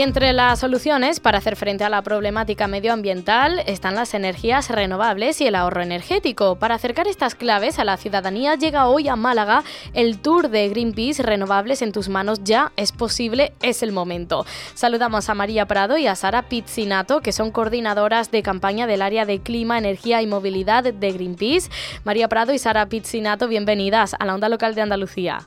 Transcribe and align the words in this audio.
Y 0.00 0.02
entre 0.02 0.32
las 0.32 0.60
soluciones 0.60 1.20
para 1.20 1.36
hacer 1.36 1.56
frente 1.56 1.84
a 1.84 1.90
la 1.90 2.00
problemática 2.00 2.66
medioambiental 2.66 3.58
están 3.66 3.96
las 3.96 4.14
energías 4.14 4.70
renovables 4.70 5.42
y 5.42 5.46
el 5.46 5.54
ahorro 5.54 5.82
energético. 5.82 6.56
Para 6.56 6.76
acercar 6.76 7.06
estas 7.06 7.34
claves 7.34 7.78
a 7.78 7.84
la 7.84 7.98
ciudadanía 7.98 8.54
llega 8.54 8.86
hoy 8.86 9.08
a 9.08 9.16
Málaga 9.16 9.62
el 9.92 10.22
tour 10.22 10.48
de 10.48 10.70
Greenpeace 10.70 11.22
Renovables 11.22 11.82
en 11.82 11.92
tus 11.92 12.08
manos. 12.08 12.42
Ya 12.44 12.72
es 12.78 12.92
posible, 12.92 13.52
es 13.60 13.82
el 13.82 13.92
momento. 13.92 14.46
Saludamos 14.72 15.28
a 15.28 15.34
María 15.34 15.66
Prado 15.66 15.98
y 15.98 16.06
a 16.06 16.14
Sara 16.14 16.48
Pizzinato, 16.48 17.20
que 17.20 17.32
son 17.32 17.50
coordinadoras 17.50 18.30
de 18.30 18.42
campaña 18.42 18.86
del 18.86 19.02
área 19.02 19.26
de 19.26 19.40
clima, 19.40 19.76
energía 19.76 20.22
y 20.22 20.26
movilidad 20.26 20.94
de 20.94 21.12
Greenpeace. 21.12 21.68
María 22.04 22.26
Prado 22.28 22.54
y 22.54 22.58
Sara 22.58 22.86
Pizzinato, 22.86 23.48
bienvenidas 23.48 24.16
a 24.18 24.24
la 24.24 24.34
onda 24.34 24.48
local 24.48 24.74
de 24.74 24.80
Andalucía. 24.80 25.40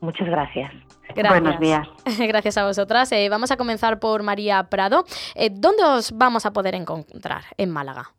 Muchas 0.00 0.26
gracias. 0.26 0.85
Buenos 1.14 1.60
días. 1.60 1.86
Gracias 2.28 2.58
a 2.58 2.66
vosotras. 2.66 3.10
Eh, 3.12 3.28
vamos 3.28 3.50
a 3.50 3.56
comenzar 3.56 3.98
por 3.98 4.22
María 4.22 4.64
Prado. 4.64 5.04
Eh, 5.34 5.50
¿Dónde 5.52 5.84
os 5.84 6.12
vamos 6.16 6.46
a 6.46 6.52
poder 6.52 6.74
encontrar 6.74 7.42
en 7.56 7.70
Málaga? 7.70 8.10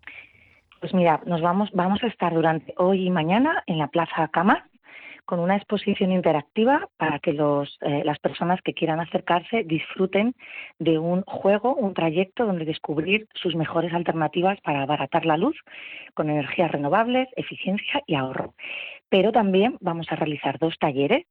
Pues 0.79 0.93
mira, 0.93 1.21
nos 1.25 1.41
vamos, 1.41 1.69
vamos 1.73 2.03
a 2.03 2.07
estar 2.07 2.33
durante 2.33 2.73
hoy 2.77 3.07
y 3.07 3.09
mañana 3.09 3.63
en 3.65 3.79
la 3.79 3.87
Plaza 3.87 4.27
Cama 4.27 4.67
con 5.27 5.39
una 5.39 5.57
exposición 5.57 6.13
interactiva 6.13 6.87
para 6.95 7.19
que 7.19 7.33
los, 7.33 7.77
eh, 7.81 8.01
las 8.05 8.17
personas 8.17 8.61
que 8.61 8.73
quieran 8.73 9.01
acercarse 9.01 9.65
disfruten 9.65 10.35
de 10.79 10.97
un 10.99 11.21
juego, 11.23 11.75
un 11.75 11.93
trayecto 11.93 12.45
donde 12.45 12.63
descubrir 12.63 13.27
sus 13.33 13.53
mejores 13.53 13.93
alternativas 13.93 14.57
para 14.61 14.83
abaratar 14.83 15.25
la 15.25 15.35
luz 15.35 15.57
con 16.13 16.29
energías 16.29 16.71
renovables, 16.71 17.27
eficiencia 17.35 18.01
y 18.07 18.15
ahorro. 18.15 18.53
Pero 19.09 19.33
también 19.33 19.77
vamos 19.81 20.07
a 20.11 20.15
realizar 20.15 20.59
dos 20.59 20.75
talleres 20.79 21.25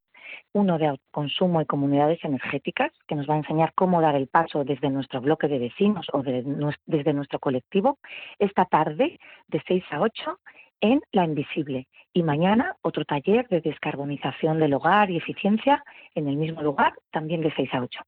uno 0.53 0.79
de 0.79 0.87
autoconsumo 0.87 1.61
y 1.61 1.67
comunidades 1.67 2.19
energéticas, 2.25 2.93
que 3.07 3.15
nos 3.15 3.29
va 3.29 3.35
a 3.35 3.39
enseñar 3.39 3.73
cómo 3.75 4.01
dar 4.01 4.15
el 4.15 4.29
paso 4.29 4.65
desde 4.65 4.91
nuestro 4.91 5.21
bloque 5.21 5.49
de 5.49 5.59
vecinos 5.59 6.07
o 6.13 6.23
desde 6.23 7.13
nuestro 7.13 7.39
colectivo, 7.39 7.99
esta 8.39 8.65
tarde 8.65 9.19
de 9.49 9.63
6 9.67 9.85
a 9.91 10.01
8 10.01 10.39
en 10.81 11.01
La 11.13 11.25
Invisible. 11.25 11.89
Y 12.13 12.23
mañana 12.23 12.77
otro 12.83 13.05
taller 13.05 13.47
de 13.49 13.61
descarbonización 13.61 14.59
del 14.59 14.75
hogar 14.75 15.11
y 15.11 15.19
eficiencia 15.19 15.85
en 16.15 16.29
el 16.29 16.37
mismo 16.37 16.63
lugar, 16.63 16.95
también 17.11 17.43
de 17.43 17.53
6 17.55 17.69
a 17.75 17.83
8. 17.83 18.01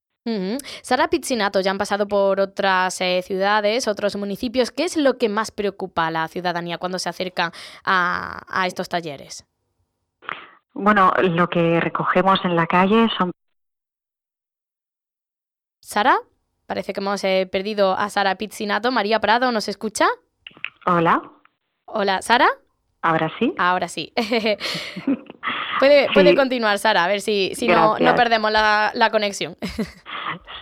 Sara 0.82 1.08
Pizzinato, 1.08 1.60
ya 1.60 1.70
han 1.70 1.78
pasado 1.78 2.06
por 2.06 2.38
otras 2.40 3.00
eh, 3.00 3.22
ciudades, 3.22 3.88
otros 3.88 4.14
municipios. 4.16 4.70
¿Qué 4.70 4.84
es 4.84 4.96
lo 4.96 5.16
que 5.16 5.28
más 5.28 5.50
preocupa 5.50 6.06
a 6.06 6.10
la 6.10 6.28
ciudadanía 6.28 6.76
cuando 6.76 6.98
se 6.98 7.08
acerca 7.08 7.52
a 7.84 8.64
estos 8.66 8.88
talleres? 8.90 9.46
Bueno, 10.78 11.12
lo 11.20 11.48
que 11.48 11.80
recogemos 11.80 12.38
en 12.44 12.54
la 12.54 12.68
calle 12.68 13.08
son... 13.18 13.32
Sara, 15.80 16.20
parece 16.66 16.92
que 16.92 17.00
hemos 17.00 17.24
eh, 17.24 17.48
perdido 17.50 17.94
a 17.94 18.08
Sara 18.10 18.36
Pizzinato. 18.36 18.92
María 18.92 19.18
Prado, 19.18 19.50
¿nos 19.50 19.66
escucha? 19.66 20.06
Hola. 20.86 21.20
Hola, 21.86 22.22
Sara. 22.22 22.48
Ahora 23.02 23.28
sí. 23.40 23.52
Ahora 23.58 23.88
sí. 23.88 24.12
puede, 25.80 26.12
puede 26.14 26.36
continuar, 26.36 26.78
Sara, 26.78 27.04
a 27.04 27.08
ver 27.08 27.22
si, 27.22 27.50
si 27.56 27.66
no, 27.66 27.98
no, 27.98 28.14
perdemos 28.14 28.52
la, 28.52 28.92
la 28.94 29.10
conexión. 29.10 29.56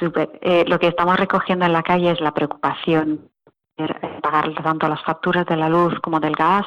Súper. 0.00 0.38
Eh, 0.40 0.64
lo 0.66 0.78
que 0.78 0.88
estamos 0.88 1.18
recogiendo 1.18 1.66
en 1.66 1.74
la 1.74 1.82
calle 1.82 2.12
es 2.12 2.20
la 2.22 2.32
preocupación 2.32 3.30
pagar 4.22 4.54
tanto 4.62 4.88
las 4.88 5.02
facturas 5.02 5.44
de 5.46 5.56
la 5.56 5.68
luz 5.68 5.98
como 6.00 6.18
del 6.18 6.34
gas 6.34 6.64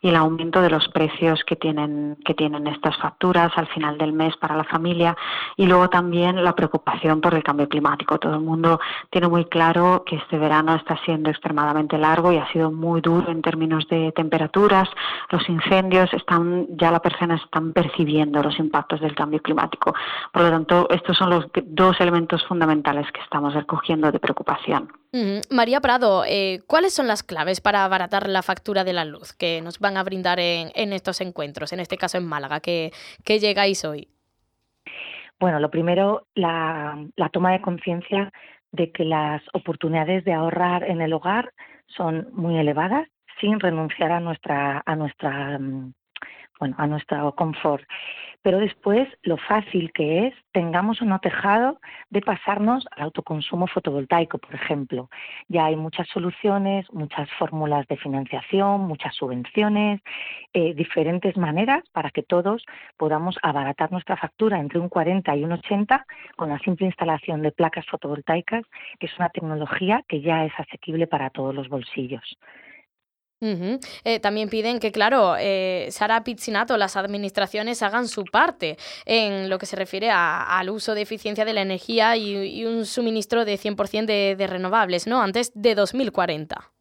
y 0.00 0.08
el 0.08 0.16
aumento 0.16 0.62
de 0.62 0.70
los 0.70 0.88
precios 0.88 1.42
que 1.44 1.56
tienen 1.56 2.16
que 2.24 2.34
tienen 2.34 2.66
estas 2.68 2.96
facturas 2.98 3.52
al 3.56 3.66
final 3.68 3.98
del 3.98 4.12
mes 4.12 4.36
para 4.36 4.56
la 4.56 4.64
familia 4.64 5.16
y 5.56 5.66
luego 5.66 5.88
también 5.90 6.42
la 6.42 6.54
preocupación 6.54 7.20
por 7.20 7.34
el 7.34 7.42
cambio 7.42 7.68
climático. 7.68 8.18
Todo 8.18 8.34
el 8.34 8.40
mundo 8.40 8.80
tiene 9.10 9.28
muy 9.28 9.44
claro 9.46 10.04
que 10.06 10.16
este 10.16 10.38
verano 10.38 10.74
está 10.74 10.98
siendo 11.04 11.30
extremadamente 11.30 11.98
largo 11.98 12.32
y 12.32 12.38
ha 12.38 12.50
sido 12.52 12.70
muy 12.70 13.00
duro 13.00 13.30
en 13.30 13.42
términos 13.42 13.86
de 13.88 14.12
temperaturas. 14.12 14.88
Los 15.30 15.48
incendios 15.48 16.12
están 16.12 16.66
ya 16.76 16.90
las 16.90 17.00
personas 17.00 17.40
están 17.42 17.72
percibiendo 17.72 18.42
los 18.42 18.58
impactos 18.58 19.00
del 19.00 19.14
cambio 19.14 19.40
climático. 19.40 19.94
Por 20.32 20.42
lo 20.42 20.50
tanto, 20.50 20.88
estos 20.90 21.16
son 21.16 21.30
los 21.30 21.46
dos 21.64 22.00
elementos 22.00 22.44
fundamentales 22.46 23.06
que 23.12 23.20
estamos 23.20 23.54
recogiendo 23.54 24.10
de 24.10 24.18
preocupación. 24.18 24.90
María 25.50 25.80
Prado, 25.80 26.24
eh, 26.26 26.62
¿cuáles 26.66 26.94
son 26.94 27.06
las 27.06 27.22
claves 27.22 27.60
para 27.60 27.84
abaratar 27.84 28.28
la 28.28 28.42
factura 28.42 28.82
de 28.82 28.94
la 28.94 29.04
luz 29.04 29.34
que 29.34 29.60
nos 29.60 29.78
van 29.78 29.98
a 29.98 30.02
brindar 30.02 30.40
en, 30.40 30.92
estos 30.92 31.20
encuentros, 31.20 31.72
en 31.72 31.80
este 31.80 31.98
caso 31.98 32.16
en 32.16 32.26
Málaga, 32.26 32.60
que, 32.60 32.92
llegáis 33.26 33.84
hoy? 33.84 34.08
Bueno, 35.42 35.58
lo 35.58 35.72
primero, 35.72 36.28
la, 36.36 37.08
toma 37.32 37.50
de 37.50 37.60
conciencia 37.60 38.32
de 38.70 38.92
que 38.92 39.04
las 39.04 39.42
oportunidades 39.52 40.24
de 40.24 40.32
ahorrar 40.32 40.84
en 40.84 41.00
el 41.00 41.12
hogar 41.12 41.52
son 41.88 42.28
muy 42.32 42.56
elevadas 42.58 43.08
sin 43.40 43.58
renunciar 43.58 44.12
a 44.12 44.20
nuestra, 44.20 44.84
a 44.86 44.94
nuestra 44.94 45.58
mm, 45.58 45.94
bueno, 46.62 46.76
a 46.78 46.86
nuestro 46.86 47.34
confort. 47.34 47.82
Pero 48.42 48.58
después, 48.58 49.08
lo 49.24 49.36
fácil 49.36 49.90
que 49.92 50.28
es, 50.28 50.34
tengamos 50.52 51.02
o 51.02 51.04
no 51.04 51.18
tejado, 51.18 51.80
de 52.10 52.20
pasarnos 52.20 52.86
al 52.92 53.02
autoconsumo 53.02 53.66
fotovoltaico, 53.66 54.38
por 54.38 54.54
ejemplo. 54.54 55.10
Ya 55.48 55.64
hay 55.64 55.74
muchas 55.74 56.06
soluciones, 56.06 56.86
muchas 56.92 57.28
fórmulas 57.36 57.88
de 57.88 57.96
financiación, 57.96 58.82
muchas 58.82 59.12
subvenciones, 59.16 60.02
eh, 60.52 60.72
diferentes 60.74 61.36
maneras 61.36 61.82
para 61.90 62.10
que 62.10 62.22
todos 62.22 62.64
podamos 62.96 63.36
abaratar 63.42 63.90
nuestra 63.90 64.16
factura 64.16 64.60
entre 64.60 64.78
un 64.78 64.88
40 64.88 65.34
y 65.34 65.42
un 65.42 65.50
80 65.50 66.06
con 66.36 66.48
la 66.50 66.60
simple 66.60 66.86
instalación 66.86 67.42
de 67.42 67.50
placas 67.50 67.86
fotovoltaicas, 67.86 68.62
que 69.00 69.06
es 69.06 69.18
una 69.18 69.30
tecnología 69.30 70.04
que 70.06 70.20
ya 70.20 70.44
es 70.44 70.52
asequible 70.56 71.08
para 71.08 71.30
todos 71.30 71.56
los 71.56 71.68
bolsillos. 71.68 72.38
Eh, 73.42 74.20
también 74.20 74.48
piden 74.48 74.78
que, 74.78 74.92
claro, 74.92 75.34
eh, 75.38 75.88
Sara 75.90 76.22
Pizzinato, 76.22 76.76
las 76.76 76.96
administraciones 76.96 77.82
hagan 77.82 78.06
su 78.06 78.24
parte 78.24 78.78
en 79.04 79.50
lo 79.50 79.58
que 79.58 79.66
se 79.66 79.76
refiere 79.76 80.10
al 80.10 80.70
uso 80.70 80.94
de 80.94 81.02
eficiencia 81.02 81.44
de 81.44 81.52
la 81.52 81.62
energía 81.62 82.16
y, 82.16 82.64
un 82.64 82.86
suministro 82.86 83.44
de 83.44 83.58
100% 83.58 84.06
de, 84.06 84.36
de 84.36 84.46
renovables, 84.46 85.06
¿no? 85.06 85.20
Antes 85.20 85.50
de 85.54 85.74
2040. 85.74 86.72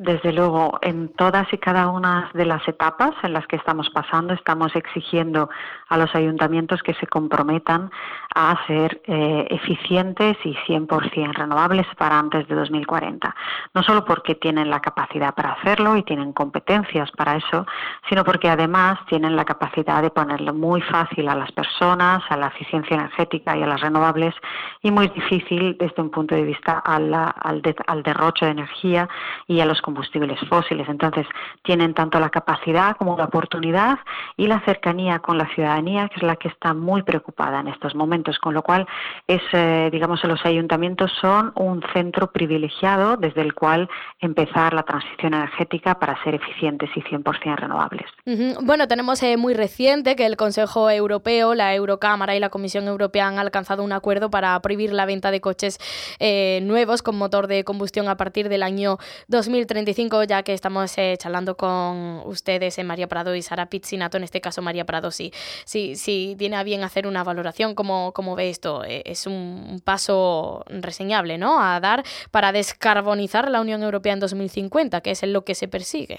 Desde 0.00 0.32
luego, 0.32 0.78
en 0.82 1.08
todas 1.08 1.52
y 1.52 1.58
cada 1.58 1.88
una 1.88 2.30
de 2.32 2.44
las 2.44 2.66
etapas 2.68 3.16
en 3.24 3.32
las 3.32 3.44
que 3.48 3.56
estamos 3.56 3.90
pasando, 3.90 4.32
estamos 4.32 4.76
exigiendo 4.76 5.50
a 5.88 5.96
los 5.98 6.14
ayuntamientos 6.14 6.84
que 6.84 6.94
se 6.94 7.08
comprometan 7.08 7.90
a 8.32 8.64
ser 8.68 9.02
eh, 9.06 9.48
eficientes 9.50 10.36
y 10.44 10.54
100% 10.54 11.34
renovables 11.34 11.84
para 11.96 12.16
antes 12.16 12.46
de 12.46 12.54
2040. 12.54 13.34
No 13.74 13.82
solo 13.82 14.04
porque 14.04 14.36
tienen 14.36 14.70
la 14.70 14.78
capacidad 14.78 15.34
para 15.34 15.54
hacerlo 15.54 15.96
y 15.96 16.04
tienen 16.04 16.32
competencias 16.32 17.10
para 17.10 17.34
eso, 17.34 17.66
sino 18.08 18.22
porque 18.22 18.48
además 18.48 19.00
tienen 19.08 19.34
la 19.34 19.44
capacidad 19.44 20.00
de 20.00 20.10
ponerlo 20.10 20.54
muy 20.54 20.80
fácil 20.80 21.28
a 21.28 21.34
las 21.34 21.50
personas, 21.50 22.22
a 22.28 22.36
la 22.36 22.46
eficiencia 22.46 22.94
energética 22.94 23.56
y 23.56 23.64
a 23.64 23.66
las 23.66 23.80
renovables 23.80 24.36
y 24.80 24.92
muy 24.92 25.08
difícil 25.08 25.76
desde 25.76 26.00
un 26.00 26.10
punto 26.10 26.36
de 26.36 26.44
vista 26.44 26.78
al, 26.78 27.12
al 27.12 28.02
derroche 28.04 28.44
de 28.44 28.52
energía 28.52 29.08
y 29.48 29.58
a 29.58 29.66
los 29.66 29.82
combustibles 29.88 30.38
fósiles. 30.50 30.86
Entonces, 30.86 31.26
tienen 31.62 31.94
tanto 31.94 32.20
la 32.20 32.28
capacidad 32.28 32.94
como 32.98 33.16
la 33.16 33.24
oportunidad 33.24 33.98
y 34.36 34.46
la 34.46 34.60
cercanía 34.66 35.18
con 35.20 35.38
la 35.38 35.46
ciudadanía, 35.54 36.10
que 36.10 36.16
es 36.16 36.22
la 36.22 36.36
que 36.36 36.48
está 36.48 36.74
muy 36.74 37.02
preocupada 37.02 37.60
en 37.60 37.68
estos 37.68 37.94
momentos, 37.94 38.38
con 38.38 38.52
lo 38.52 38.62
cual 38.62 38.86
es, 39.26 39.40
eh, 39.52 39.88
digamos, 39.90 40.22
los 40.24 40.44
ayuntamientos 40.44 41.10
son 41.22 41.52
un 41.54 41.82
centro 41.94 42.30
privilegiado 42.30 43.16
desde 43.16 43.40
el 43.40 43.54
cual 43.54 43.88
empezar 44.20 44.74
la 44.74 44.82
transición 44.82 45.32
energética 45.32 45.98
para 45.98 46.22
ser 46.22 46.34
eficientes 46.34 46.90
y 46.94 47.00
100% 47.00 47.56
renovables. 47.56 48.06
Bueno, 48.62 48.88
tenemos 48.88 49.22
eh, 49.22 49.38
muy 49.38 49.54
reciente 49.54 50.16
que 50.16 50.26
el 50.26 50.36
Consejo 50.36 50.90
Europeo, 50.90 51.54
la 51.54 51.74
Eurocámara 51.74 52.36
y 52.36 52.40
la 52.40 52.50
Comisión 52.50 52.88
Europea 52.88 53.26
han 53.26 53.38
alcanzado 53.38 53.82
un 53.82 53.92
acuerdo 53.92 54.28
para 54.28 54.60
prohibir 54.60 54.92
la 54.92 55.06
venta 55.06 55.30
de 55.30 55.40
coches 55.40 55.78
eh, 56.18 56.60
nuevos 56.62 57.00
con 57.00 57.16
motor 57.16 57.46
de 57.46 57.64
combustión 57.64 58.08
a 58.08 58.18
partir 58.18 58.50
del 58.50 58.62
año 58.62 58.98
2030 59.28 59.77
ya 60.26 60.42
que 60.42 60.52
estamos 60.52 60.96
eh, 60.98 61.16
charlando 61.18 61.56
con 61.56 62.22
ustedes, 62.24 62.78
en 62.78 62.86
María 62.86 63.08
Prado 63.08 63.34
y 63.34 63.42
Sara 63.42 63.66
Pizzinato, 63.66 64.16
en 64.16 64.24
este 64.24 64.40
caso 64.40 64.62
María 64.62 64.84
Prado, 64.84 65.10
sí, 65.10 65.30
sí, 65.64 65.96
sí 65.96 66.34
tiene 66.38 66.56
a 66.56 66.62
bien 66.62 66.82
hacer 66.82 67.06
una 67.06 67.24
valoración, 67.24 67.74
¿cómo, 67.74 68.12
cómo 68.12 68.36
ve 68.36 68.50
esto? 68.50 68.84
Eh, 68.84 69.02
es 69.04 69.26
un 69.26 69.80
paso 69.84 70.64
reseñable, 70.68 71.38
¿no?, 71.38 71.60
a 71.60 71.80
dar 71.80 72.02
para 72.30 72.52
descarbonizar 72.52 73.50
la 73.50 73.60
Unión 73.60 73.82
Europea 73.82 74.12
en 74.12 74.20
2050, 74.20 75.00
que 75.00 75.10
es 75.12 75.22
en 75.22 75.32
lo 75.32 75.44
que 75.44 75.54
se 75.54 75.68
persigue. 75.68 76.18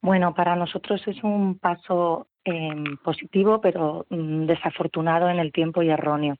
Bueno, 0.00 0.34
para 0.34 0.54
nosotros 0.54 1.02
es 1.06 1.22
un 1.24 1.58
paso 1.58 2.28
em, 2.44 2.96
positivo, 2.98 3.60
pero 3.60 4.06
mm, 4.10 4.46
desafortunado 4.46 5.28
en 5.28 5.38
el 5.38 5.52
tiempo 5.52 5.82
y 5.82 5.90
erróneo. 5.90 6.36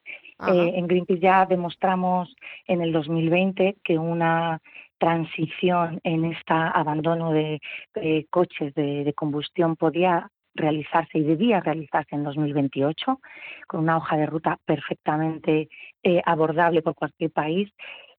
Eh, 0.46 0.72
en 0.76 0.86
Greenpeace 0.86 1.20
ya 1.20 1.46
demostramos 1.46 2.34
en 2.68 2.80
el 2.80 2.92
2020 2.92 3.78
que 3.82 3.98
una 3.98 4.60
transición 4.98 6.00
en 6.04 6.24
este 6.26 6.52
abandono 6.52 7.32
de 7.32 7.60
coches 8.30 8.74
de, 8.74 9.12
combustión 9.16 9.76
podía 9.76 10.30
realizarse 10.58 11.18
y 11.18 11.22
debía 11.22 11.60
realizarse 11.60 12.14
en 12.14 12.24
2028 12.24 13.20
con 13.66 13.80
una 13.80 13.96
hoja 13.96 14.16
de 14.16 14.26
ruta 14.26 14.58
perfectamente 14.64 15.68
eh, 16.02 16.20
abordable 16.24 16.82
por 16.82 16.94
cualquier 16.94 17.30
país 17.30 17.70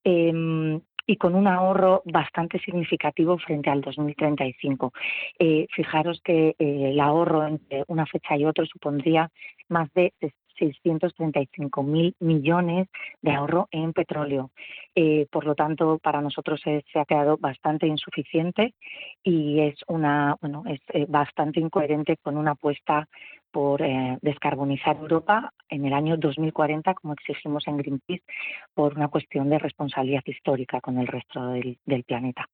em, 0.04 0.80
y 1.06 1.18
con 1.18 1.36
un 1.36 1.48
ahorro 1.48 2.02
bastante 2.06 2.60
significativo 2.60 3.38
frente 3.40 3.70
al 3.70 3.81
2035. 3.81 4.94
Eh, 5.40 5.68
fijaros 5.72 6.22
que 6.24 6.50
eh, 6.60 6.90
el 6.92 7.00
ahorro 7.00 7.48
entre 7.48 7.84
una 7.88 8.06
fecha 8.06 8.38
y 8.38 8.46
otra 8.46 8.66
supondría 8.66 9.30
más 9.70 9.92
de 9.94 10.14
635 10.59 11.83
mil 11.83 12.15
millones 12.19 12.88
de 13.21 13.31
ahorro 13.31 13.67
en 13.71 13.94
petróleo. 13.94 14.51
Eh, 14.94 15.27
por 15.31 15.45
lo 15.45 15.56
tanto, 15.56 15.97
para 16.00 16.21
nosotros 16.21 16.61
se 16.61 17.00
ha 17.00 17.06
quedado 17.06 17.38
bastante 17.38 17.88
insuficiente 17.88 18.73
y 19.23 19.61
es 19.61 19.75
una, 19.88 20.35
bueno, 20.41 20.63
es 20.67 20.79
eh, 20.94 21.06
bastante 21.07 21.59
incoherente 21.59 22.17
con 22.17 22.38
una 22.38 22.51
apuesta 22.51 23.07
por 23.51 23.81
eh, 23.81 24.17
descarbonizar 24.21 24.97
Europa 24.97 25.53
en 25.69 25.85
el 25.85 25.94
año 25.94 26.17
2040, 26.17 26.94
como 26.95 27.13
exigimos 27.13 27.67
en 27.67 27.77
Greenpeace, 27.77 28.23
por 28.73 28.95
una 28.95 29.07
cuestión 29.07 29.50
de 29.50 29.59
responsabilidad 29.59 30.23
histórica 30.25 30.81
con 30.81 30.97
el 30.97 31.07
resto 31.07 31.47
del, 31.47 32.03
planeta. 32.06 32.47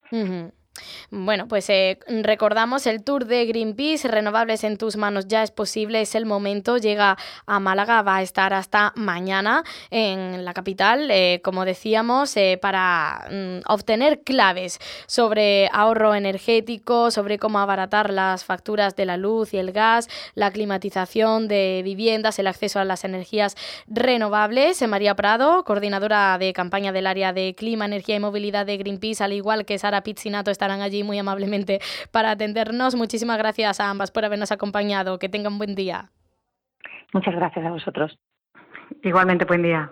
Bueno, 1.10 1.48
pues 1.48 1.69
eh, 1.69 2.00
recordamos 2.07 2.88
el 2.88 3.04
tour 3.04 3.25
de 3.25 3.45
Greenpeace, 3.45 4.07
Renovables 4.07 4.63
en 4.63 4.77
tus 4.77 4.98
manos 4.98 5.27
ya 5.27 5.44
es 5.44 5.51
posible, 5.51 6.01
es 6.01 6.16
el 6.16 6.25
momento, 6.25 6.77
llega 6.77 7.18
a 7.45 7.60
Málaga, 7.60 8.01
va 8.01 8.18
a 8.18 8.22
estar 8.22 8.54
hasta 8.54 8.92
mañana 8.95 9.63
en 9.92 10.44
la 10.44 10.54
capital, 10.54 11.10
eh, 11.12 11.42
como 11.44 11.63
decíamos, 11.63 12.36
eh, 12.36 12.60
para 12.62 13.27
mm, 13.31 13.72
obtener 13.72 14.22
claves 14.24 14.80
sobre 15.07 15.69
ahorro 15.72 16.16
energético, 16.16 17.12
sobre 17.12 17.39
cómo 17.39 17.60
abaratar 17.60 18.12
las 18.12 18.44
facturas 18.44 18.95
de 18.95 19.06
la 19.06 19.18
luz 19.18 19.54
y 19.54 19.57
el 19.57 19.72
gas, 19.72 20.10
la 20.33 20.51
climatización 20.51 21.48
de 21.48 21.81
viviendas, 21.86 22.39
el 22.39 22.48
acceso 22.48 22.80
a 22.80 22.86
las 22.86 23.06
energías 23.06 23.56
renovables. 23.88 24.86
María 24.88 25.16
Prado, 25.16 25.63
coordinadora 25.63 26.38
de 26.38 26.51
campaña 26.54 26.92
del 26.92 27.07
área 27.07 27.31
de 27.31 27.56
clima, 27.56 27.86
energía 27.86 28.16
y 28.16 28.19
movilidad 28.19 28.66
de 28.66 28.77
Greenpeace, 28.77 29.24
al 29.24 29.33
igual 29.33 29.66
que 29.66 29.80
Sara 29.80 30.01
Pizzinato, 30.01 30.51
está 30.51 30.64
estarán 30.65 30.81
allí 30.81 31.03
muy 31.03 31.19
amablemente 31.19 31.79
para 32.12 32.31
atendernos. 32.31 32.95
Muchísimas 32.95 33.38
gracias 33.38 33.79
a 33.79 33.89
ambas 33.89 34.09
por 34.09 34.25
habernos 34.25 34.51
acompañado. 34.51 35.19
Que 35.19 35.29
tengan 35.29 35.59
buen 35.59 35.75
día. 35.75 36.09
Muchas 37.13 37.35
gracias 37.35 37.63
a 37.65 37.69
vosotros. 37.69 38.17
Igualmente, 39.03 39.45
buen 39.45 39.62
día. 39.62 39.91